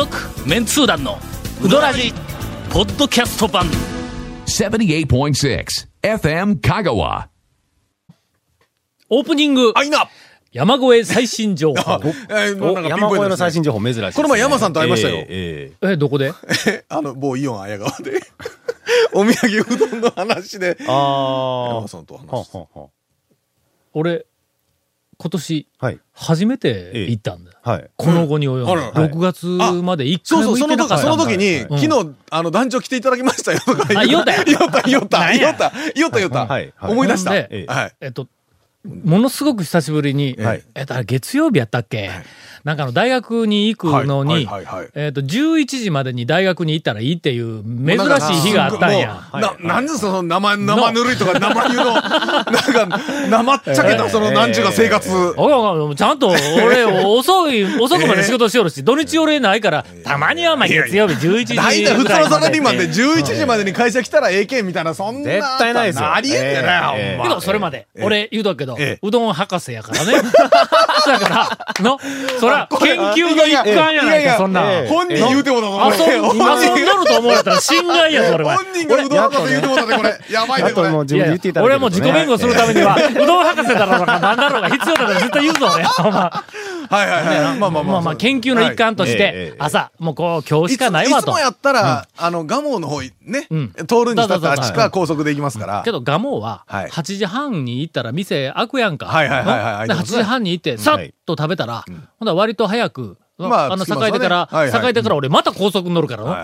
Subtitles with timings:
[0.00, 0.16] 続
[0.48, 1.18] メンツー団の
[1.62, 2.14] ウドラジ
[2.70, 3.66] ポッドキャスト版。
[4.46, 5.66] 78.6
[6.00, 7.26] FM Kagawa.
[9.10, 9.74] オープニング。
[9.76, 10.08] あ、いいな。
[10.52, 12.00] 山越え最新情報。
[12.32, 13.36] えーおなんかピン山越えのポイントですね。
[13.36, 14.12] 最新情報珍しいですね。
[14.14, 15.16] この前山さんと会いましたよ。
[15.16, 16.32] ええええどこで？
[16.88, 18.22] あの、某イオン綾川で、
[19.12, 22.56] お土産うどんの話で、えあ山さんと話して。
[22.56, 22.88] はは
[23.92, 24.24] 俺
[25.22, 26.00] 今年はい。
[26.14, 27.90] 初めて行ったんだ、はい。
[27.94, 28.78] この後に及んで、うん。
[28.78, 29.08] あら。
[29.10, 29.46] 6月
[29.82, 33.58] まで一回そうそう、その時、も行ってなかったその時に、うん昨日、あの、団長来ていただきましたよ。
[33.58, 34.44] とかあ言おったよ。
[34.46, 36.46] 言おった、言おった、言おった、言おった、言おった。
[36.46, 36.72] はい。
[36.74, 36.92] はい。
[36.92, 37.32] 思い出した。
[37.32, 37.92] ほんでええはい。
[38.00, 38.28] えっと
[38.84, 40.62] ものすごく久しぶりに、はい。
[40.74, 42.10] えっと、月曜日やったっけ、
[42.64, 44.90] なんかあの大学に行くのに、はいはいはいはい。
[44.94, 49.28] えっと、11時までに大学に行ったらいいっていう珍しい日があったんや。
[49.34, 55.08] な、なんでその生、生ぬるいとか生湯の、 なんか、生っちゃけた、その、なんちゅうか生活。
[55.08, 56.28] ちゃんと
[56.64, 62.92] 俺遅い、 遅くまで仕事しよるし、土日俺ないから、たまにはまあ月曜日11時ぐら大い体普通のサラリーマンでで。
[62.92, 65.30] 11時までに会社来たらええけんみたいな、そんな。
[65.30, 66.14] 絶対ないですよ。
[66.14, 67.16] ありえんねな、ええ。
[67.16, 67.34] ほんま。
[67.34, 70.12] けど、それまで、俺言うとくけどええ、うどん博士やからね。
[71.06, 71.98] だから、の、
[72.38, 74.62] そら、研究の一環やないか、そんな。
[74.64, 78.56] ええ本人言うてもだぞ、遊ん、遊んどると思われたら心外やぞ、俺は。
[78.56, 80.20] 本人がうどん博士言うてもだね、これ。
[80.30, 80.88] やばいね、これ。
[80.88, 85.84] 俺はもう自己弁護するためには、うどん博士だろうが何だろうが必要だから絶対言うぞ、俺。
[86.90, 87.58] はいはいはい。
[87.58, 87.84] まあまあまあ。
[87.84, 88.02] まあ。
[88.02, 91.30] まあ、研究の一環として朝、もうこう、今日しかないわと。
[91.30, 91.38] いつも。
[91.38, 93.72] やったら、あの、蒲生の方ね、うん。
[93.86, 95.82] 通るにしたってあっちから高速で行きますから。
[95.84, 96.90] けど、ガモは、はい。
[96.90, 99.06] 8時半に行ったら店開くやんか。
[99.06, 99.88] はいはいはいはい。
[99.88, 100.18] ので8開いてますね。
[100.18, 104.86] 時半に行って、さっと食べたら、ほんなら割と早く、まああの、着きますわね栄えてから、はいはい。
[104.86, 106.34] 栄えてから俺また高速乗るからの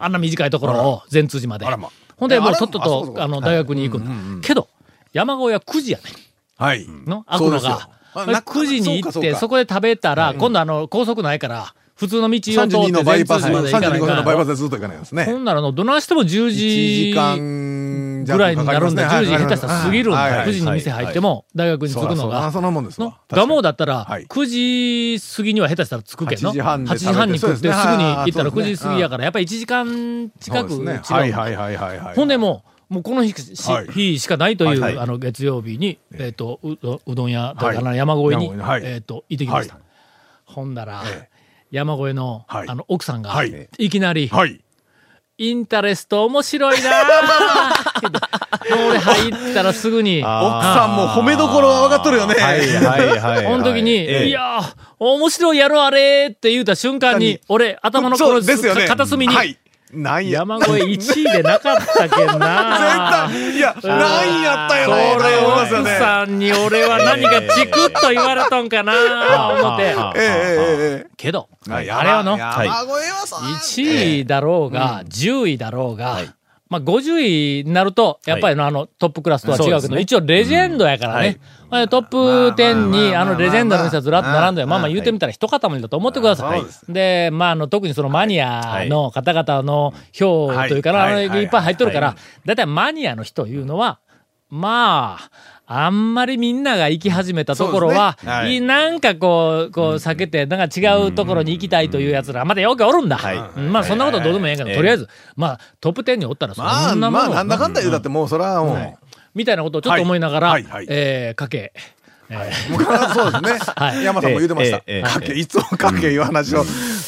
[0.00, 1.66] あんな短いところを、善通寺まで。
[2.16, 4.46] ほんで、もうとっとと、あの、大学に行くんだ。
[4.46, 4.68] けど、
[5.12, 6.04] 山越えは9時やね
[6.56, 6.82] はい。
[6.84, 7.04] ん。
[7.06, 7.88] の開くのが。
[8.14, 15.24] あでなかなか9時に行って、そこで食べたら、今度あの、高速ないから、普通の道を通って32のバイ善パス、まで行かない32号のバイパスかでずっと行かないですら。
[15.24, 15.38] ほね。
[15.38, 16.50] んならの、どないしても10 1
[18.24, 19.10] 時ぐらいになるんだ。
[19.10, 20.16] 10時下手したら過ぎるんだ。
[20.18, 22.50] はいはい9時に店入っても、大学に着くのが。
[22.50, 23.20] そんなもんですのわ。
[23.30, 26.50] ガモだったら、はい9時過ぎには下手したら着くけんの。
[26.50, 32.14] 8時半で8時半に食ってすぐに行ったら9あーそうですね時過ぎやから、やっぱり1時間近く違う。
[32.16, 33.86] ほんでもう、もうこの日しはい。
[33.86, 34.98] 日しかないという、はい。
[34.98, 37.82] あの、月曜日に、えっと、うどうどん屋とかはい。
[37.82, 39.76] な、山越えにえにはい、えっと、行ってきました。
[39.76, 39.80] は。
[40.44, 41.36] ほんだらええ、
[41.70, 42.68] 山越えの、はい。
[42.68, 44.60] あの、奥さんがはい、いきなり、はい。
[45.38, 47.02] インタレスト面白いなぁ
[48.88, 52.34] 俺 入ったらすぐに、奥さんも褒めどころは分かっとるよね。
[52.34, 53.46] はいはいはい。
[53.46, 54.28] この時に、ええ。
[54.28, 58.86] いやー、面白いやろあれって言うた瞬間に、俺、頭のこのそうですよね。
[58.86, 59.34] 片隅に、
[59.92, 60.02] はい。
[60.02, 60.38] なんや。
[60.40, 65.30] 山越え1位でなかったけんな 絶対、いや、なんやったよそね。
[65.30, 68.92] れ思いますよ奥ねさんに俺は何かチクッと言われとんかな
[69.60, 69.94] 思って。
[69.96, 71.72] あえええええけど、え。
[71.90, 76.18] あれはの、山越えはさ、1位だろうが、10位だろうが、
[76.72, 81.38] まあ、50位になると、やっぱりのあの、トップクラスとは違うけど、一応レジェンドやからね。
[81.68, 86.92] まあトップ10に、あの、レジェンドの人がずらっと並んで、まあまあ言うてみたら一塊だと思ってくださいはい。
[86.92, 90.92] で、まあ、あの、特にそのマニアの方々の票というか
[91.42, 91.44] い。
[91.44, 92.16] っぱい入っとるからは、
[92.46, 92.56] だい。
[92.56, 94.00] たいマニアの人いうのは、
[94.48, 95.30] まあ、
[95.66, 98.30] あんまりみんなが行き始めたところは、ね。
[98.30, 98.56] はい。
[98.56, 103.16] いなんかこう、こう避けて、なんか違うところに行きたいというやつら、まだよくおるんだ。
[103.16, 103.38] はい。
[103.56, 103.72] うん。
[103.72, 108.98] まあそんなことどうでもええけど、ええとりあえず、まあトップ10におったらそまあ、んなもの、まあ、なんだかんだ言うだってもう、それはもう、
[109.34, 110.62] みたいなことをちょっと思いながら、はい。
[110.64, 110.72] はい。
[110.72, 111.72] はいえー、かけ、
[112.32, 113.72] えーもうそうですね。
[113.76, 114.04] はい。
[114.04, 114.78] 山さんも言うてました。
[115.10, 116.64] かけ、いつもかけいう話を。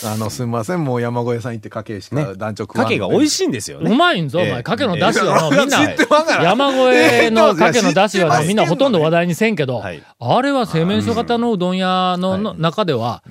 [0.06, 3.30] あの、すみません、もう山越えさん行ってかけしか団直かけが美味い。
[3.30, 3.96] しいんですようね。
[3.96, 4.50] まいんぞ、お前。
[4.50, 4.62] ええ。
[4.62, 6.42] かけの出汁はの、みんな。
[6.42, 6.78] 山越
[7.26, 10.02] えのかけの出汁はみんなほとんど話題にせんけど、はい。
[10.18, 13.22] あれは製麺所型のうどん屋のの中では、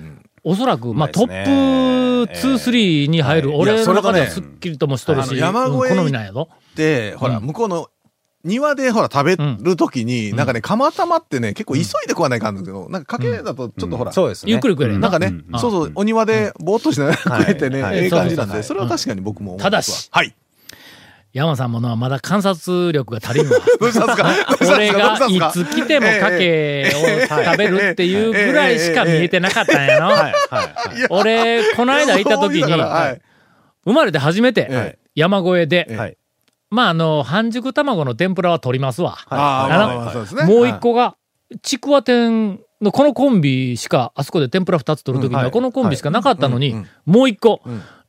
[0.42, 1.50] おそらく、まあ、トップ
[2.32, 6.48] 2、3に入る、俺の中ではすっきりともしとるし、山越えうん好みなんやぞ。
[6.76, 7.44] で、ほら、うん。
[7.46, 7.88] 向こうの、
[8.44, 14.52] 庭でほら食べるときに、なんかね、釜玉ってね、結構急いで食わないかんだけど、なんかかけだとちょっとほら、そうですね。
[14.52, 15.10] ゆっくり食えるなん。
[15.10, 15.58] かね、うん。
[15.58, 17.98] そうそう、お庭でぼーっとしながら食えてね、はい。
[17.98, 20.08] ええ感じなんで、はいそれは確かに僕も思ただし。
[20.12, 20.34] はい。
[21.32, 23.58] 山さんものはまだ観察力が足りんわ。
[24.60, 30.06] 俺がいつ来てもかけを食べるっていうぐらいしか見えてなかったんやの。
[30.06, 30.16] はい。
[30.18, 30.32] はい。
[30.50, 31.06] はい。
[31.10, 36.16] 俺、この間行った時に、生まれて初めてえ、山越えで、はい。
[36.74, 39.16] まあ、あの、半熟卵の天ぷらは取りますわ。
[39.28, 40.46] ああ、あまあの。
[40.46, 41.16] もう一個が、
[41.62, 46.74] ちくわ天のこのコンビしか、あそこで天ぷら二つ取る時には、このコンビしかなかったのに
[47.06, 47.60] もう一個、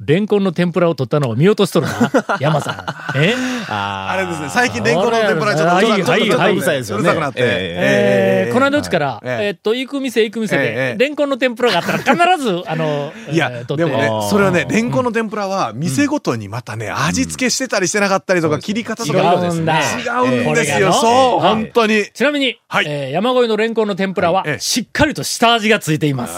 [0.02, 2.12] レンコンの天ぷらを取ったのを見落としとるな。
[2.42, 2.72] 山さ
[3.16, 3.18] ん。
[3.18, 3.34] え？
[3.70, 7.02] ああれですね、最近レンコンの天ぷらちょっと、はいちょっと、はいはいちょっとうるさいですよね。
[7.02, 7.40] うるさくなって。
[7.42, 20.08] えー、この間うちから、ええーっと、行く店行く店えで、えレンコンの天ぷらがあったら必ず、あの、いや、でもねそれはね、レンコンの天ぷらは、店ごとにまたね、味付けしてたりしてなかったりとか、切り方とか違うんだ違
[20.48, 20.92] うんですよ。
[20.92, 22.06] そう、え本当に。
[22.14, 26.38] ちなみに、はいえー山越えのレンコンの天ぷらは、ええしっかりと下味がついています。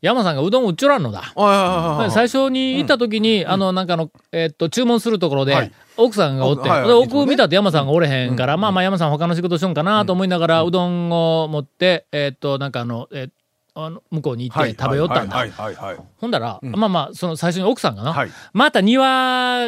[0.00, 1.32] 山さんがうどんを売っちょらんのだ。
[2.10, 5.72] 最初に行った時に、あの、なんかあの、えーっと、注文するところで、はい。
[5.96, 13.30] 奥さんがおって、奥見たって山さんがおれへんから、まあまあ山さん他の仕事しよんかなと思いながら、うどんを持って、えーっと、なんかあの、えー
[13.80, 15.46] あの向こうに行って食べよったんだ。
[16.16, 18.30] ほんだら、まあまあ、その最初に奥さんがな、はい。
[18.52, 19.06] また庭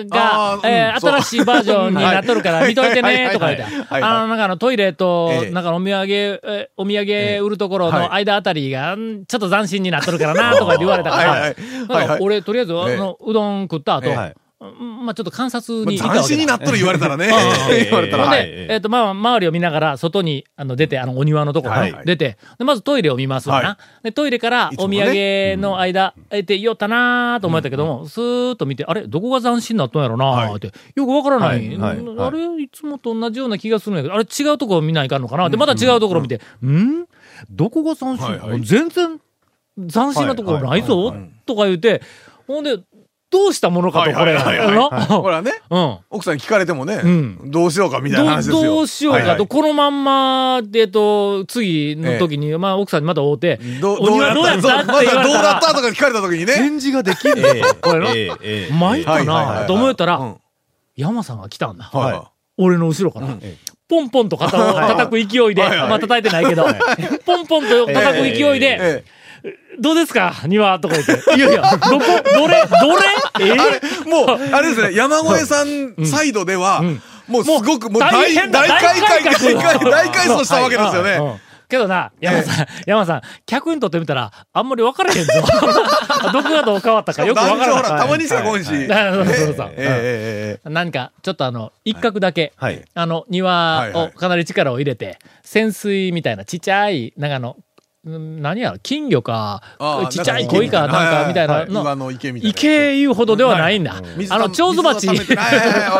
[0.04, 3.64] があ、ーえー新しいバージョンになっとるから見といてね、とか言って。
[3.88, 5.50] あの、なんかあのトイレとえ、え。
[5.50, 8.00] なんかお土産、えーお土産売るところはい。
[8.00, 11.30] の間あたりが、んちょっと斬新になっとるからな、 とか言われたから。
[11.30, 11.54] はいはい、
[11.88, 14.16] だから俺、とりあえず、あええの、うどん食った後、ええ。
[14.16, 16.22] はいうんまあちょっと観察に行斬わけだ。
[16.24, 17.30] 新になっとる言われたらね。
[17.70, 18.24] え 言われたら。
[18.24, 18.48] で、はい。
[18.68, 21.94] えっ、と、まあ、周りを見ながら、外に、あの、出て、あの、お庭のところ、はい。
[22.04, 23.68] 出て、で、まずトイレを見ますわな。
[23.70, 31.78] はで、トイレからお土ね産の間、えて、よったなーと思ったけども、スーッと見て、あれ、どこが斬新になったんやろなーって、よくわからない。
[31.78, 35.48] あれ、いつもと同じような気がするんやけど、あれ、違うところ見ないかんのかな？
[35.48, 37.06] で、また違うところ見て、ん
[37.50, 39.20] どこが斬新、全然、
[39.88, 41.14] 斬新なところないぞ、
[41.46, 42.02] とか言うて、
[42.46, 42.80] ほんで、
[43.30, 44.36] どうしたものかと、これ。
[44.36, 45.98] ほらね、うん。
[46.10, 48.54] 奥さんに聞かれてもねん、どうしようかみたいな話ですよ。
[48.54, 49.46] どうどうしようかと、はいはい。
[49.46, 54.80] このまんま、えっと、次の時に、まあ、奥さんにまた会うて、どお庭どうやった？
[54.80, 55.74] ってそうまず言われたらどうだった？
[55.74, 56.54] とか聞かれた時にね。
[56.54, 57.34] 返事ができる。
[57.38, 57.62] ええ。
[57.80, 60.36] これなええええ参ったな、と思ったら、うん。
[60.96, 61.84] 山さんが来たんだ。
[61.84, 63.28] はいは俺の後ろから。
[63.88, 65.88] ポンポンと肩を叩く勢いで、はいはい。
[65.88, 66.64] まあ叩いてないけど、
[67.24, 69.04] ポンポンと叩く勢いで、え
[69.78, 70.34] どうですか？
[70.46, 71.34] 庭とか言って。
[71.36, 72.04] いやいや、どこ？
[72.34, 72.64] どれ？
[72.66, 73.02] どれ？
[73.40, 76.82] ええあれ、もう、あれですね、山越さんサイドでは、
[77.26, 81.12] もうすごく、もう大大、大改革、大改大改大改装したわけですよね。
[81.12, 81.40] うん。
[81.70, 85.32] けどな、山さん、山さん、客にとってみたら、あんまり分からへんぞ。
[86.32, 87.68] どこがどう変わったかよく分からない。
[87.68, 88.70] 男女ほら、たまにしか来んし。
[90.64, 92.82] 何か、ちょっとあの、一角だけ、はい。
[92.92, 94.06] あの、庭はいはい。
[94.08, 97.64] をかなり力を入れて、潜水みたいなちっちゃい、なんかあの、うん
[98.02, 99.62] 何やろ、金魚か
[100.10, 102.50] ちっちゃい鯉か、なんかみたいな岩の、の池みたいな。
[102.50, 104.00] 池いうほどではないんだ。
[104.16, 105.06] 水あの、蝶ズバチ。
[105.06, 105.20] わか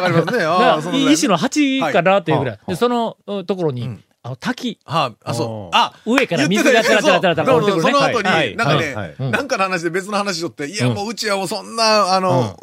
[0.09, 1.13] りますね。
[1.13, 2.55] 石の鉢かなっていうぐらい。
[2.55, 5.75] はで、そのうんところに、んあの、滝、はあ、あ、そう。
[5.75, 7.91] あ、上から水がチャラチャラチャラチャラそう降りてくるね。
[7.93, 8.51] その後はい。
[8.51, 9.31] に、なんかね、うん。
[9.31, 10.95] なんかの話で別の話しとって、いや、うん。
[10.95, 12.55] もううちはもうそんな、あの、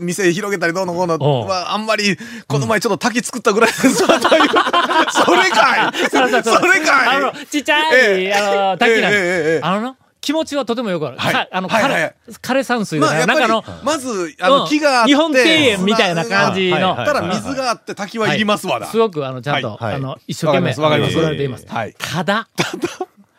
[0.00, 1.46] 店広げたりどうのこうのうん。
[1.46, 2.16] は、あんまり、
[2.48, 3.70] この前ちょっと滝作ったぐらい。
[3.70, 4.48] ですわ、という。
[5.12, 6.10] それかい。
[6.10, 6.60] そうそうそう。
[6.62, 7.16] それかい。
[7.16, 8.34] あの、ちっちゃい、ええ。
[8.34, 9.60] あの、滝なんええええええ。
[9.62, 11.18] あのな、気持ちはとてもよくある。
[11.18, 11.32] はい。
[11.34, 12.14] かあの、はいはいはい。
[12.40, 14.58] 枯れ、枯山水がまあ、やっぱりなんかの、、まず、あうん。
[14.60, 15.10] の、木があって。
[15.10, 16.96] 日本庭園みたいな感じの。
[16.96, 18.86] ただ水があって滝はいりますわだ。
[18.86, 19.94] すごく、あの、ちゃんと、はい。
[19.96, 21.66] あの、一生懸命、わかります作られています。
[21.68, 21.94] はい。
[21.98, 22.48] ただ、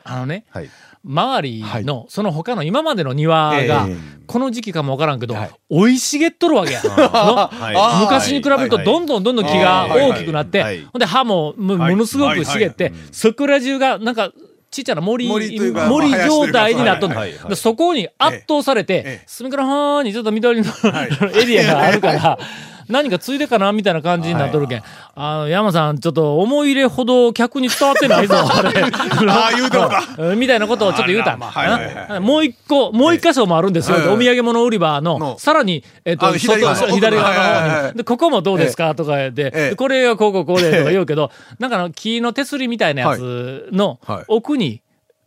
[0.04, 0.70] あのね、はい。
[1.08, 6.82] 周りの、その他の今までの庭がええ、この時期かもわからんけどはい、生い茂っとるわけや。
[8.02, 10.78] 昔に比べるとどんどんどんどん木が大きくなって、はい。
[10.78, 14.32] はいほんで葉もものすごく茂って、そこら中がなんか、
[14.76, 20.72] ちっちゃな森、森状態になっとんだはいはいそこに圧倒されてええ、隅からはーにちょっと緑のい。
[21.42, 22.38] エリアがあるから、
[22.90, 24.84] 何かついでかなみたいな感じになっとるけん。
[25.16, 28.82] あの、山さん、ちょっと思い入れほど客に伝わってないぞ、 あれ。
[28.82, 31.40] ああ、言うてもみたいなことをちょっと言うたん。
[31.40, 33.98] だあらまあはいはいはもう一個、もう一箇所もあるんですよ。
[33.98, 36.96] ええお土産物売り場のの、さらに、えっと、左側外の。
[36.96, 37.98] 左側のはいはいはい方に。
[37.98, 39.70] で、ここもどうですかとか言って、ええ。
[39.72, 44.18] でこれがこうこうこうでとか言うけど、なんかあの、木の手すりみたいなやつのはい。
[44.18, 44.26] はい。
[44.28, 44.82] 奥に、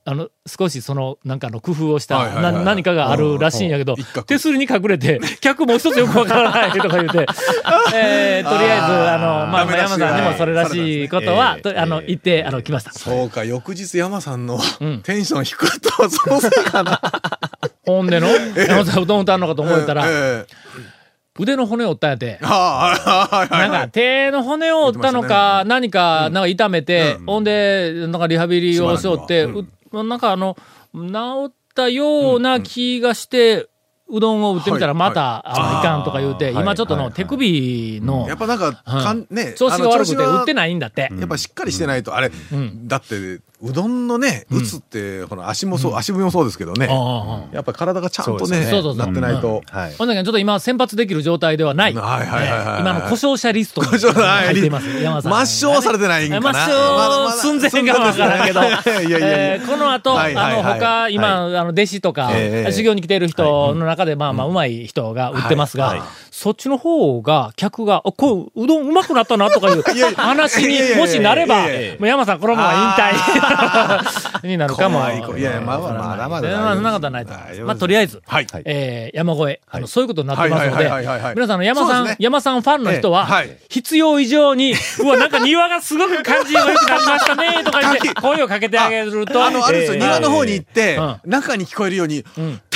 [0.08, 3.94] あの、少しその、なんかの工夫をした、な何かがあるらしいんやけど
[4.26, 7.26] 手すりに隠れて、客もう一つよくわからないとか言って、
[7.94, 12.92] えーとりあえず、あの、まあ、山さんにもそれらしいことは、とあの、ええ言って、あの、来ました。
[12.92, 15.02] そうか、翌日山さんのん。
[15.02, 16.98] テンション低かったわ、そのせいかな。
[17.84, 20.98] ほんでの、山さんうどん歌うのかと思ったら、ええ
[21.38, 22.38] 腕の骨を折ったんやて。
[22.42, 29.46] なんか手の骨を折ったのか、何か、なんか痛めて、ほんで、なんかリハビリをしよって、
[29.92, 30.56] なんかあの、
[30.94, 33.68] 治ったような気がして、
[34.10, 41.10] うどんを売ってみたらはいまた、あのいかんとか言うて、はい今ちょっとのはい手首のやっぱなんか、かんね、調子が悪くて売ってないんだって。
[41.18, 42.88] やっぱしっかりしてないと、あれ、ん。
[42.88, 46.86] だって、うどんのね、打つって、この足もそう、足踏みもそうですけどね。
[47.52, 49.62] やっぱ体がちゃんとねなってないと。
[49.66, 49.94] はい。
[49.94, 51.94] ほんだけどちょっと今先発できる状態ではない。
[51.94, 55.32] はいはいはいはい今の故障者リストに入っています、山田さん。
[55.32, 56.50] 抹消はされてないんかな。
[56.50, 59.28] 抹消寸前がわからんけど、いやいやいや。
[59.54, 60.62] えーこの後、はいはいはい。
[60.62, 65.98] あの、他、今、あの、弟子とか、ええ修行に来ている人の中で、まあまあ、うまい人が売ってますが、はい。
[65.98, 66.08] はい
[66.38, 69.82] そっちの方が、客が、あこう、うどんうまくなったなとかいう
[70.14, 71.68] 話にもしなれば、も
[72.02, 75.00] う山さん、このまま引退 になるかも。
[75.00, 77.34] 怖いやまあまあまだまだまあそんなことはないと。
[77.34, 77.60] 思います。
[77.62, 78.46] まあ、とりあえず、はい。
[78.66, 80.84] えー山越え、あの、そういうことになってますので
[81.34, 83.26] 皆さん山さん、山さんファンの人は
[83.68, 92.24] 必要以上に、うわ、なんか庭がすごく感じが良くなりましたね、とか言って、声をかけてあげると、あの、あれですよ、えー庭の方に行ってうん、中に聞こえるように、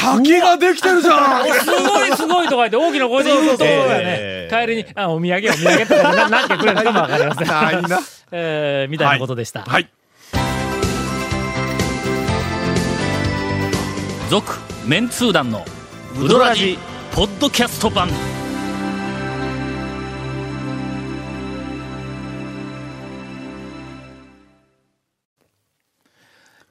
[0.03, 7.49] 滝ができてるじゃん すごいすごいとか言って大きな声で言うと、ね、帰りに、あ、お土産お土産とかな何てくれるかもわかりません。
[7.49, 8.01] ないな。
[8.33, 9.63] えーみたいなことでした。
[9.63, 9.89] はい。
[14.29, 15.65] 続、メンツー団の、
[16.19, 16.79] ウドラジ、
[17.15, 18.09] ポッドキャスト版。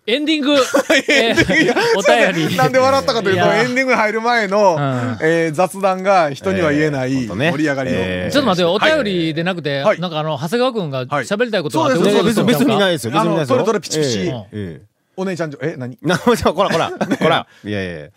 [0.07, 0.53] エンディング、
[1.11, 2.01] えーお
[2.33, 2.55] 便り。
[2.57, 4.79] なんで笑ったかというと、エンディングに入る前の、ん。
[5.21, 7.97] えー雑談が人には言えない盛り上がりの。
[7.99, 8.31] えー。
[8.31, 9.99] ちょっと待ってよ、お便りでなくて、はい。
[9.99, 12.17] なんかあの、長谷川くんが喋りたいことがあってそうです。
[12.17, 12.93] 嘘別に別にないい。
[12.93, 13.11] ですよ。
[13.11, 13.63] 別にないですよ。
[13.63, 14.19] トレピチピチ。
[14.21, 14.81] えええ
[15.17, 15.97] お姉ちゃんじょ、え、何？
[16.01, 16.97] えな、じゃあ、こらこら、こ
[17.29, 17.45] ら。
[17.65, 18.07] いやいやいや。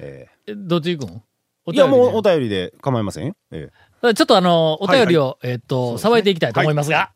[0.00, 1.22] ええどっち行くん？
[1.74, 3.26] いや、もうおで便りで構いません？
[3.28, 3.34] よ。
[3.52, 3.68] え
[4.02, 7.10] ちょっとあの、お便りを、えっと、さばいていきたいと思いますが、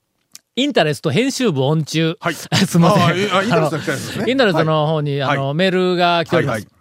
[0.56, 2.16] インタレスト編集部音中。
[2.20, 2.34] はい
[2.66, 3.18] すみません。
[3.18, 6.54] インタレストねインタレストの方に、はいあの、メールが来ております。
[6.54, 6.75] はいはい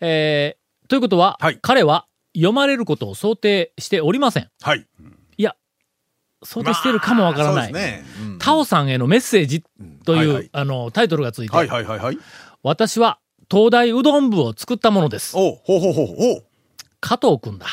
[0.00, 4.48] えーということは、はい彼は読まれることを想定しておりません。
[4.60, 4.84] はい。
[5.36, 5.54] いや、
[6.42, 7.64] 想定しているかもわからない。
[7.66, 8.04] そうですね。
[8.22, 9.62] うんタオさんへのメッセージ
[10.04, 12.18] という、はいはいあの、タイトルがついて、はいはいはいはい。
[12.64, 13.18] 私は
[13.50, 15.36] 東大うどん部を作ったものです。
[15.36, 16.44] おうほうほうほうほう。
[17.00, 17.66] 加藤くんだ。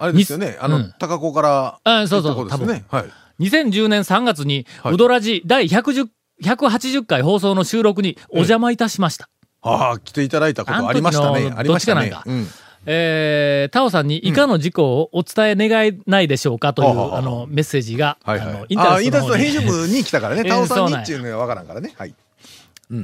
[0.00, 0.56] あれですよね。
[0.60, 1.78] あの、うん高子から。
[1.84, 2.84] あそうそう行ったことですね。
[2.88, 3.04] はい。
[3.40, 6.08] 2010年3月に、はいうどらじ第110
[6.42, 9.28] 180回放送の収録にお邪魔いたしました。
[9.62, 11.52] ああ、来ていただいたことありましたね。
[11.54, 12.22] ありましたねどっちか。
[12.26, 12.46] うん。
[12.86, 18.66] えー、タオさんに以下の事項をお伝え願えないでしょうかという、はあはああの、メッセージが、はいはいあの、。
[18.68, 20.42] インタレインタレストの編集部に来たからね。
[20.46, 21.92] えータオさんにっていうのがわからんからね。
[21.98, 22.14] はい。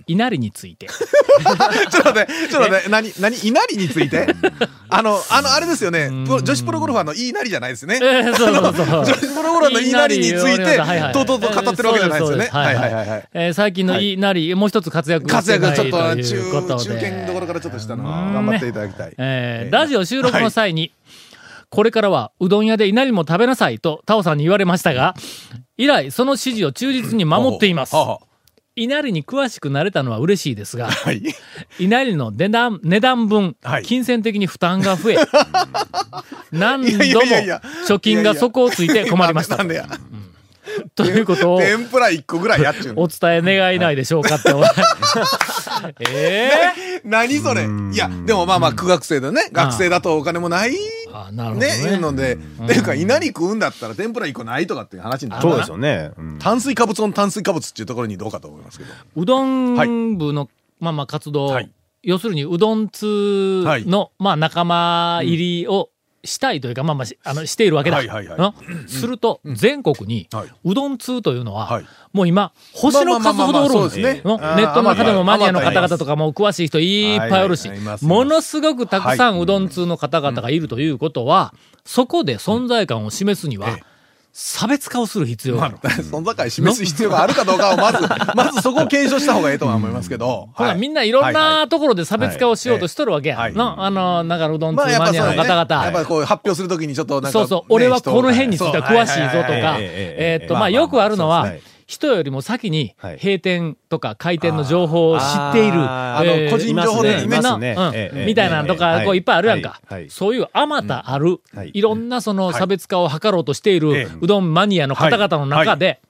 [0.07, 0.87] 稲荷について。
[1.91, 4.27] ちょっと待って、ちょっと待って、何、何、稲荷について？
[4.89, 6.09] あの、あの、あれですよね。
[6.09, 7.99] 女子プロゴルファーのいいなりじゃないですね。
[8.01, 10.81] 女子プロゴルファーのいいなりについて、
[11.13, 12.49] とうとうと語ってるわけじゃないですよね。
[12.51, 12.95] はいはい。
[12.95, 14.17] はい最近のいい。
[14.17, 16.25] なり、もう一つ活躍活躍がちょっと中、で。
[16.25, 16.41] 中
[16.95, 19.15] 堅どころからちょっとしたの頑張っていただきたい。
[19.19, 20.93] えーラジオ収録の際に、
[21.69, 25.15] これからはうどん屋で稲荷も食べなさいとタオさんに言われましたが、
[25.77, 27.95] 以来その指示を忠実に守っています。
[27.95, 28.03] は。
[28.03, 28.19] あは
[28.77, 31.23] 稲荷に詳しくなれたのは嬉しいですが、あはい。
[31.79, 35.17] 稲荷の値段、値段分はい、金銭的に負担が増え、
[36.53, 37.33] 何度も
[37.89, 39.65] 貯金が底をついて困りましたな。
[39.65, 39.89] んでや。
[40.95, 44.51] ということを天ぷら一個ぐらいやっちゅうのお伝え願いないでしょうかって。
[46.11, 46.51] え
[46.97, 47.63] え何それ？
[47.93, 50.77] いや、でもまあまあ、苦学生でね、学生だとお金もない、
[51.25, 51.97] あなるほどね。
[51.97, 56.13] うので、っていうか、稲荷食うんだったら天ぷら一個ないとかっていう話になるそうですよね。
[56.17, 58.91] うん炭水化物の炭水化物っていうところにどうかと思いますけど。
[59.17, 60.49] うどん部の、
[60.81, 61.71] まあまあ活動、はい
[62.03, 65.91] 要するにうどん通の、まあ仲間入りを
[66.27, 67.97] したいというか、まあまあし、あの、しているわけだ。
[67.97, 68.39] はいはいはい。
[68.39, 68.55] の
[68.87, 70.49] すると、全国にはい。
[70.65, 71.85] うどん通というのは、はい。
[72.13, 73.91] もう今、星の数ほどおるんで。
[73.91, 74.23] すね。
[74.25, 77.71] ネットの中でもマニアの方々とかも詳しい人いっぱいおるし
[78.03, 81.55] ものすごくたくさんうどん通の方々がいるということは、
[81.85, 83.83] そこで存在感を示すにはええ、
[84.39, 85.79] 差別化をする必要がある。
[85.79, 90.51] 存在感示す必要があるかどうかをまず、 まずそこを検証した方がいいとは思いますけど。
[90.53, 90.79] ほら、はい。
[90.79, 93.39] みんないろんなところで差別化をしようとしとるわけや。
[93.39, 95.85] はいの、あの、長野うどん通まあやっマニアの方々。
[95.87, 97.31] やっぱこう発表するときにちょっとなんか。
[97.31, 99.81] そうそう、ね俺はこの辺につい人ては詳しいぞとか、はい。
[99.81, 101.51] えーっと、まあまあまあよくあるのは
[101.87, 103.19] 人よりも先にはい。
[103.19, 105.79] 閉店とか開店の情報を知っている。
[105.79, 107.25] あの個人情報的にね。
[107.25, 107.75] いますね。
[107.79, 107.95] うん。
[107.95, 108.27] ええええ。
[108.27, 109.81] みたいなのとか、こういっぱいあるやんか。
[110.09, 113.81] そういうあまたあるはい、いろんなその差別化を図ろうとしていええ。
[113.81, 116.01] るうどんマニアの方々の中で、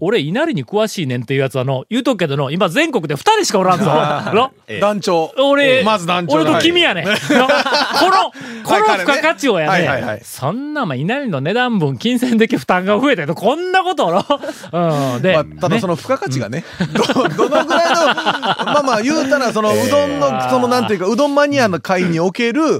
[0.00, 3.86] 俺、稲荷に詳しいねんっていうやつはの、言うとくけどの、今全国で二人しかおらんぞ。
[4.32, 5.32] の団長。
[5.38, 6.34] 俺、まず団長。
[6.34, 7.04] 俺と君やねん。
[7.08, 10.20] のこの、この付加価値をやはいはいはいね。
[10.24, 14.24] そんな、まあ、稲荷の値段分、金銭的負担が増えたけど、こんなことの。
[15.16, 15.22] うん。
[15.22, 22.78] で、まあ、ただその付加価値がね、ど、どのぐらいの、まあまあ言うたら、そのうどんの、そのなんていうか、うどんマニアの会における、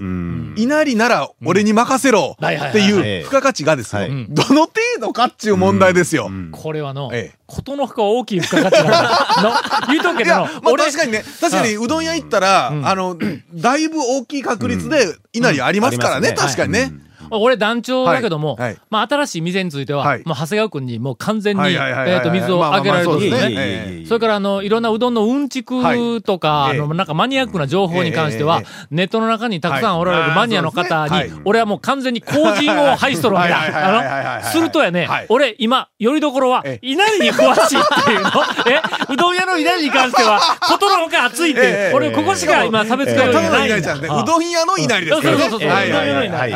[0.58, 4.26] 稲荷なら俺に任せろっていはいう付加価値がですよ、はい。
[4.28, 6.30] どの程度かっちゅう問題ですよ。
[6.52, 7.38] これはの、ええ。
[7.46, 9.42] ことの深は大きい付加価値なんだ。
[9.42, 9.52] の
[9.92, 13.16] 言うとくけどのまあ確かにね、確かにうどん屋行ったら、あの、
[13.54, 16.92] だいぶ大きい確率で稲荷ありますからね、確かにね。
[17.30, 18.58] 俺団長だけども、
[18.90, 20.22] まあ新しい店については、はい。
[20.24, 24.04] もう長谷川君にもう完全に、えっと、水をあげられるとですね。
[24.06, 33.70] それから、あの、いろんなうどんのうんちくとか、あの、なんかマニアックな情報に関しては、ええネットの中にたくさんおられるマニアの方に、俺はもう完全に後陣を排しとるわけはい。
[33.72, 34.42] はいはいはいはい。
[34.42, 34.50] だ。
[34.50, 35.26] するとやね、はい。
[35.28, 38.30] 俺、今、よりどころはえ、稲荷に詳しいっていうの。
[38.66, 38.80] え、
[39.12, 45.40] うどん屋の稲荷に関しては、ことのほか熱いって、ええ俺、ここしか今差別化要因ただのがないうどん屋の稲荷ですからね。
[45.42, 45.70] そうそうそうう。
[45.70, 46.52] どん屋の稲荷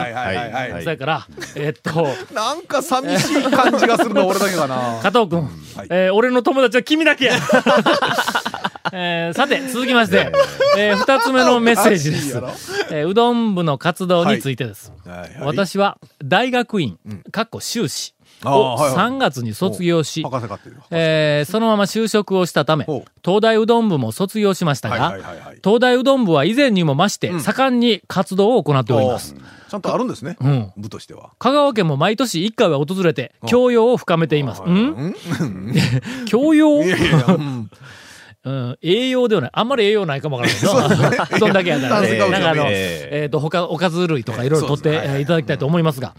[0.71, 1.26] はいそやから、
[1.57, 5.00] えっと、 なんか寂しい感じがするの俺だけかな。
[5.02, 5.40] 加藤君、
[5.76, 7.35] はいえー俺の友達は君だけや。
[8.95, 10.31] えーさて、続きまして、
[10.76, 12.37] えー二つ目のメッセージです。
[12.90, 14.92] えーうどん部の活動についてです。
[15.07, 16.99] はいはい私は大学院、
[17.31, 18.14] かっこ修士
[18.45, 20.76] をあーはいはい3月に卒業し、博士課っていう。
[20.90, 22.85] えーそのまま就職をしたため
[23.25, 25.59] 東大うどん部も卒業しましたはいが、はいはいはい。
[25.64, 29.35] 東大うどん部は以前にも増して盛んに活動を行っております。
[29.73, 30.37] ちゃんとあるんですね。
[30.38, 30.73] うん。
[30.76, 31.31] 部としては。
[31.38, 34.61] 香川県も毎年1回は訪れて、教養を深めています。
[34.61, 35.14] ん？
[36.26, 36.81] 教養？
[36.81, 37.71] うん。
[38.45, 39.50] うん、栄養ではない。
[39.55, 42.00] あんまり栄養ないかもわからないけど、そ んだけやから。
[42.02, 42.19] ね。
[42.19, 46.14] なんかあの、ええっ、と、他、おかず類とかいろいろ取って、いただきたいと思いますが、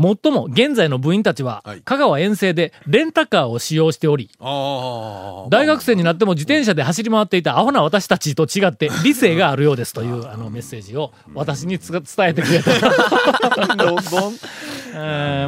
[0.00, 5.48] もっとも現在の部員たちははい、香川遠征でレンタカーを使用しており、ああ。
[5.50, 12.70] 大学生になっても自転車で走り回っていたアホな私たちと違って理性があるようですというあのメッセージを私に伝えてくれた。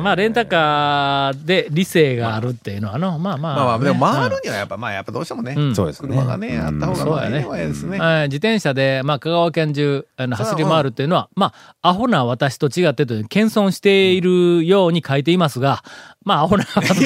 [0.02, 5.74] まあ、レンタカーで理性があるっていうのはの、まあまあ、まあまあ、でもね回るにはやっぱ、まあやっぱどうしてもねう、ん。
[5.74, 6.08] そうですね。
[6.08, 7.30] 車がね、あった方がそうやね。
[7.30, 7.98] まあいいわけですね。
[7.98, 8.28] はい。
[8.28, 15.82] 自転車で、まあ、香川県中あの走り回るっていうのは、まあ、アホな私と違ってという謙遜しているように書いていますが、
[16.24, 17.04] まあ、アホな私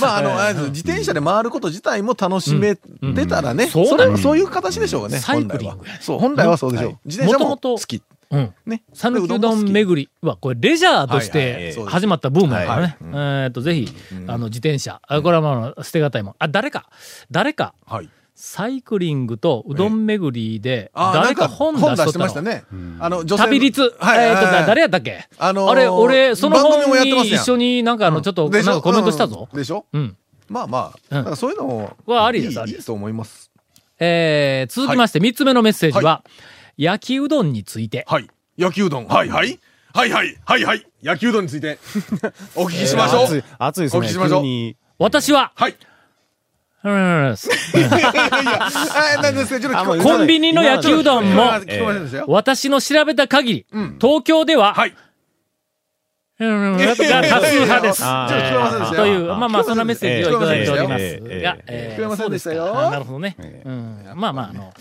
[0.00, 5.84] まあ、あの、あ自転車で回ること自体も楽しめてたらね、それはそういう形でしょうがね、サイクリング。
[6.00, 6.98] そう、本来はそうでしょう。
[7.04, 8.02] 自転車も好き。
[8.30, 8.54] うん。
[8.64, 8.82] ね。
[8.94, 12.96] 讃岐うどんめ巡りは、これ、レジャーとして始まったブームだからね。
[13.12, 13.88] はいえっと、ぜひ、
[14.26, 15.00] あの、自転車。
[15.06, 16.34] あこれはまあ、捨てがたいもん。
[16.38, 16.88] あ、誰か、
[17.30, 18.08] 誰か、はい。
[18.44, 22.50] サイクリングとうどん巡りで、誰か本出しとった出してましたの。
[22.50, 22.64] ね。
[22.98, 23.94] あの、女性の旅率。
[24.00, 24.28] はい。
[24.30, 25.28] えっと、誰やったっけ？
[25.38, 29.48] あのーあれ、俺、その本に一緒になんかあの、ちょっと、なんかコメントしたぞ。
[29.52, 29.86] うんでしょ？
[29.92, 30.16] うん。
[30.48, 33.52] まあまあ、そういうのはありですありですと思います。
[34.00, 36.24] えー、続きまして、三つ目のメッセージは、
[36.76, 38.04] 焼きうどんについて。
[38.08, 38.28] はい。
[38.56, 39.06] 焼きうどん。
[39.06, 39.60] はいはい。
[39.94, 40.36] はいはい。
[40.44, 40.84] はいはい。
[41.00, 41.78] 焼きうどんについて、
[42.56, 43.22] お聞きしましょう。
[43.22, 44.00] 熱い、熱いですね。
[44.00, 44.44] お聞きしましょう
[44.98, 45.76] 私は、はい。
[50.02, 51.32] コンビニの焼きうどん。
[51.34, 51.52] も、
[52.26, 53.66] 私の調べた限り、
[54.00, 54.84] 東京では、が
[56.42, 58.00] 多数派です。
[58.00, 58.80] と聞こえません。
[58.80, 59.78] でしたよという、まあまあ、そん。
[59.78, 62.30] なメッセージをいただいておりますが、ええ聞こえません。
[62.32, 63.36] でしたよそうすかあなるほどね。
[64.16, 64.72] まあまあ、あの、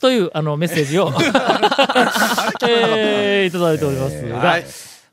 [0.00, 1.12] という、あの、メッセージを、
[2.66, 4.60] えーいただいておりますが、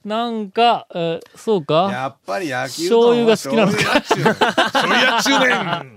[0.06, 0.50] なん。
[0.52, 0.88] か、
[1.36, 3.26] そうかやっぱり焼きうどん。
[3.26, 4.34] 醤油が好きなのか醤
[4.86, 5.97] 油やっち